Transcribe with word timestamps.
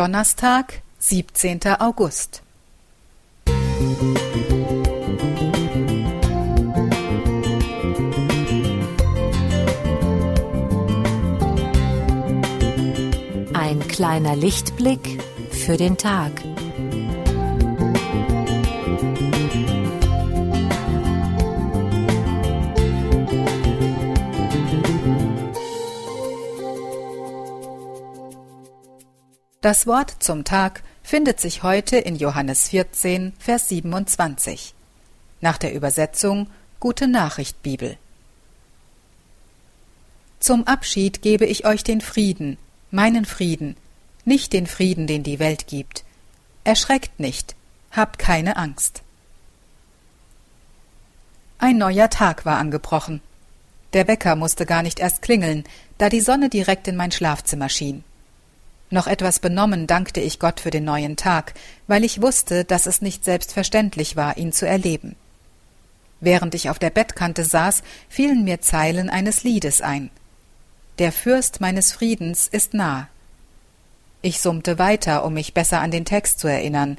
Donnerstag, 0.00 0.80
17. 0.98 1.60
August. 1.78 2.40
Ein 13.52 13.86
kleiner 13.88 14.36
Lichtblick 14.36 15.22
für 15.50 15.76
den 15.76 15.98
Tag. 15.98 16.32
Das 29.62 29.86
Wort 29.86 30.16
zum 30.20 30.44
Tag 30.44 30.82
findet 31.02 31.38
sich 31.38 31.62
heute 31.62 31.98
in 31.98 32.16
Johannes 32.16 32.70
14, 32.70 33.34
Vers 33.38 33.68
27. 33.68 34.72
Nach 35.42 35.58
der 35.58 35.74
Übersetzung 35.74 36.48
Gute 36.78 37.06
Nachricht 37.06 37.62
Bibel. 37.62 37.98
Zum 40.38 40.66
Abschied 40.66 41.20
gebe 41.20 41.44
ich 41.44 41.66
euch 41.66 41.84
den 41.84 42.00
Frieden, 42.00 42.56
meinen 42.90 43.26
Frieden, 43.26 43.76
nicht 44.24 44.54
den 44.54 44.66
Frieden, 44.66 45.06
den 45.06 45.24
die 45.24 45.38
Welt 45.38 45.66
gibt. 45.66 46.04
Erschreckt 46.64 47.20
nicht, 47.20 47.54
habt 47.90 48.18
keine 48.18 48.56
Angst. 48.56 49.02
Ein 51.58 51.76
neuer 51.76 52.08
Tag 52.08 52.46
war 52.46 52.56
angebrochen. 52.56 53.20
Der 53.92 54.08
Wecker 54.08 54.36
musste 54.36 54.64
gar 54.64 54.82
nicht 54.82 55.00
erst 55.00 55.20
klingeln, 55.20 55.64
da 55.98 56.08
die 56.08 56.22
Sonne 56.22 56.48
direkt 56.48 56.88
in 56.88 56.96
mein 56.96 57.12
Schlafzimmer 57.12 57.68
schien. 57.68 58.04
Noch 58.90 59.06
etwas 59.06 59.38
benommen 59.38 59.86
dankte 59.86 60.20
ich 60.20 60.40
Gott 60.40 60.60
für 60.60 60.70
den 60.70 60.84
neuen 60.84 61.16
Tag, 61.16 61.54
weil 61.86 62.04
ich 62.04 62.20
wusste, 62.20 62.64
dass 62.64 62.86
es 62.86 63.00
nicht 63.00 63.24
selbstverständlich 63.24 64.16
war, 64.16 64.36
ihn 64.36 64.52
zu 64.52 64.66
erleben. 64.66 65.14
Während 66.20 66.54
ich 66.54 66.68
auf 66.68 66.78
der 66.78 66.90
Bettkante 66.90 67.44
saß, 67.44 67.82
fielen 68.08 68.44
mir 68.44 68.60
Zeilen 68.60 69.08
eines 69.08 69.44
Liedes 69.44 69.80
ein. 69.80 70.10
Der 70.98 71.12
Fürst 71.12 71.60
meines 71.60 71.92
Friedens 71.92 72.46
ist 72.46 72.74
nah. 72.74 73.08
Ich 74.22 74.40
summte 74.40 74.78
weiter, 74.78 75.24
um 75.24 75.34
mich 75.34 75.54
besser 75.54 75.80
an 75.80 75.92
den 75.92 76.04
Text 76.04 76.40
zu 76.40 76.48
erinnern. 76.48 76.98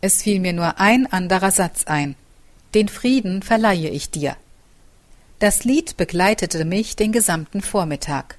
Es 0.00 0.22
fiel 0.22 0.38
mir 0.38 0.52
nur 0.52 0.78
ein 0.78 1.10
anderer 1.10 1.50
Satz 1.50 1.84
ein. 1.86 2.14
Den 2.74 2.88
Frieden 2.88 3.42
verleihe 3.42 3.88
ich 3.88 4.10
dir. 4.10 4.36
Das 5.40 5.64
Lied 5.64 5.96
begleitete 5.96 6.64
mich 6.64 6.94
den 6.94 7.10
gesamten 7.10 7.60
Vormittag. 7.60 8.38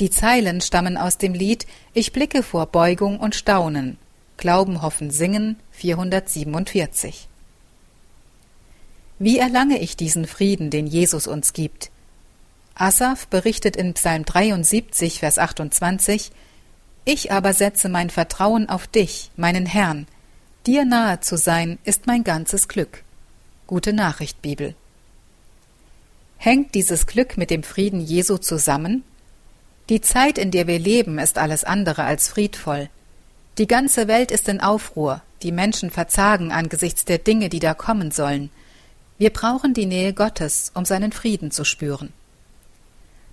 Die 0.00 0.10
Zeilen 0.10 0.60
stammen 0.60 0.96
aus 0.96 1.18
dem 1.18 1.34
Lied 1.34 1.66
Ich 1.92 2.12
blicke 2.12 2.44
vor 2.44 2.66
Beugung 2.66 3.18
und 3.18 3.34
Staunen. 3.34 3.98
Glauben, 4.36 4.82
Hoffen, 4.82 5.10
Singen 5.10 5.56
447. 5.72 7.28
Wie 9.18 9.38
erlange 9.38 9.78
ich 9.80 9.96
diesen 9.96 10.28
Frieden, 10.28 10.70
den 10.70 10.86
Jesus 10.86 11.26
uns 11.26 11.52
gibt? 11.52 11.90
Asaf 12.76 13.26
berichtet 13.26 13.74
in 13.74 13.94
Psalm 13.94 14.24
73, 14.24 15.18
Vers 15.18 15.38
28, 15.38 16.30
Ich 17.04 17.32
aber 17.32 17.52
setze 17.52 17.88
mein 17.88 18.10
Vertrauen 18.10 18.68
auf 18.68 18.86
dich, 18.86 19.32
meinen 19.36 19.66
Herrn. 19.66 20.06
Dir 20.64 20.84
nahe 20.84 21.18
zu 21.18 21.36
sein, 21.36 21.80
ist 21.82 22.06
mein 22.06 22.22
ganzes 22.22 22.68
Glück. 22.68 23.02
Gute 23.66 23.92
Nachricht, 23.92 24.40
Bibel. 24.42 24.76
Hängt 26.36 26.76
dieses 26.76 27.08
Glück 27.08 27.36
mit 27.36 27.50
dem 27.50 27.64
Frieden 27.64 28.00
Jesu 28.00 28.38
zusammen? 28.38 29.02
Die 29.88 30.00
Zeit, 30.02 30.36
in 30.36 30.50
der 30.50 30.66
wir 30.66 30.78
leben, 30.78 31.18
ist 31.18 31.38
alles 31.38 31.64
andere 31.64 32.04
als 32.04 32.28
friedvoll. 32.28 32.90
Die 33.56 33.66
ganze 33.66 34.06
Welt 34.06 34.30
ist 34.30 34.48
in 34.48 34.60
Aufruhr, 34.60 35.22
die 35.42 35.52
Menschen 35.52 35.90
verzagen 35.90 36.52
angesichts 36.52 37.04
der 37.04 37.18
Dinge, 37.18 37.48
die 37.48 37.60
da 37.60 37.74
kommen 37.74 38.10
sollen. 38.10 38.50
Wir 39.16 39.30
brauchen 39.30 39.72
die 39.72 39.86
Nähe 39.86 40.12
Gottes, 40.12 40.72
um 40.74 40.84
seinen 40.84 41.12
Frieden 41.12 41.50
zu 41.50 41.64
spüren. 41.64 42.12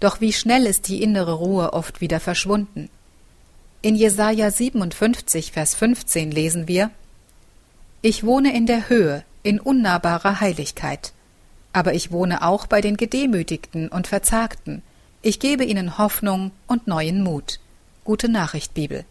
Doch 0.00 0.20
wie 0.20 0.32
schnell 0.32 0.66
ist 0.66 0.88
die 0.88 1.02
innere 1.02 1.34
Ruhe 1.34 1.72
oft 1.72 2.00
wieder 2.00 2.20
verschwunden. 2.20 2.88
In 3.82 3.94
Jesaja 3.94 4.50
57, 4.50 5.52
Vers 5.52 5.74
15 5.74 6.30
lesen 6.30 6.68
wir: 6.68 6.90
Ich 8.02 8.24
wohne 8.24 8.54
in 8.54 8.66
der 8.66 8.88
Höhe, 8.88 9.24
in 9.42 9.60
unnahbarer 9.60 10.40
Heiligkeit. 10.40 11.12
Aber 11.72 11.94
ich 11.94 12.10
wohne 12.10 12.42
auch 12.42 12.66
bei 12.66 12.80
den 12.80 12.96
Gedemütigten 12.96 13.88
und 13.88 14.06
Verzagten, 14.06 14.82
ich 15.22 15.38
gebe 15.38 15.64
ihnen 15.64 15.98
Hoffnung 15.98 16.50
und 16.66 16.86
neuen 16.86 17.22
Mut. 17.22 17.60
Gute 18.04 18.28
Nachricht, 18.28 18.72
Bibel. 18.72 19.04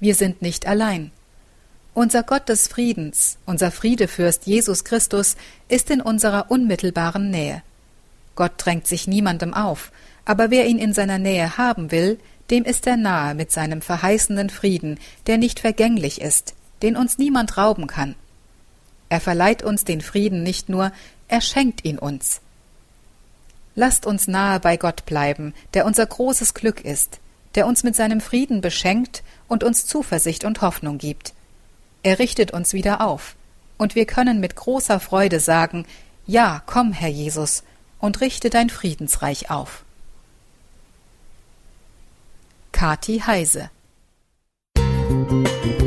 Wir 0.00 0.14
sind 0.14 0.42
nicht 0.42 0.66
allein. 0.66 1.12
Unser 1.94 2.22
Gott 2.22 2.48
des 2.48 2.68
Friedens, 2.68 3.38
unser 3.46 3.70
Friedefürst 3.70 4.46
Jesus 4.46 4.84
Christus, 4.84 5.36
ist 5.68 5.90
in 5.90 6.00
unserer 6.00 6.50
unmittelbaren 6.50 7.30
Nähe. 7.30 7.62
Gott 8.34 8.52
drängt 8.56 8.86
sich 8.86 9.06
niemandem 9.06 9.54
auf, 9.54 9.92
aber 10.24 10.50
wer 10.50 10.66
ihn 10.66 10.78
in 10.78 10.92
seiner 10.92 11.18
Nähe 11.18 11.56
haben 11.56 11.90
will, 11.90 12.18
dem 12.50 12.64
ist 12.64 12.86
er 12.86 12.96
nahe 12.96 13.34
mit 13.34 13.52
seinem 13.52 13.82
verheißenden 13.82 14.50
Frieden, 14.50 14.98
der 15.26 15.38
nicht 15.38 15.60
vergänglich 15.60 16.20
ist, 16.20 16.54
den 16.82 16.96
uns 16.96 17.18
niemand 17.18 17.56
rauben 17.56 17.86
kann. 17.86 18.16
Er 19.08 19.20
verleiht 19.20 19.62
uns 19.62 19.84
den 19.84 20.00
Frieden 20.00 20.42
nicht 20.42 20.68
nur, 20.68 20.92
er 21.28 21.40
schenkt 21.40 21.84
ihn 21.84 21.98
uns. 21.98 22.40
Lasst 23.74 24.06
uns 24.06 24.26
nahe 24.26 24.60
bei 24.60 24.76
Gott 24.76 25.06
bleiben, 25.06 25.54
der 25.74 25.86
unser 25.86 26.06
großes 26.06 26.54
Glück 26.54 26.84
ist, 26.84 27.20
der 27.54 27.66
uns 27.66 27.82
mit 27.82 27.96
seinem 27.96 28.20
Frieden 28.20 28.60
beschenkt 28.60 29.22
und 29.48 29.64
uns 29.64 29.86
Zuversicht 29.86 30.44
und 30.44 30.60
Hoffnung 30.60 30.98
gibt. 30.98 31.34
Er 32.02 32.18
richtet 32.18 32.52
uns 32.52 32.72
wieder 32.72 33.00
auf, 33.00 33.36
und 33.78 33.94
wir 33.94 34.06
können 34.06 34.40
mit 34.40 34.56
großer 34.56 35.00
Freude 35.00 35.40
sagen, 35.40 35.86
ja, 36.26 36.62
komm, 36.66 36.92
Herr 36.92 37.08
Jesus, 37.08 37.62
und 37.98 38.20
richte 38.20 38.50
dein 38.50 38.70
Friedensreich 38.70 39.50
auf. 39.50 39.84
Kati 42.72 43.20
Heise 43.20 43.70
Musik 45.28 45.80